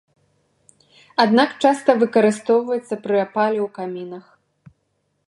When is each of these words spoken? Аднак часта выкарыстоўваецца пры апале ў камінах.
Аднак 1.23 1.49
часта 1.67 1.95
выкарыстоўваецца 2.03 2.95
пры 3.05 3.17
апале 3.27 3.59
ў 3.67 3.69
камінах. 3.77 4.25